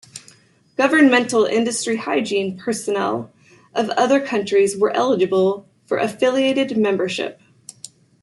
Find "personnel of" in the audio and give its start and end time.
2.57-3.91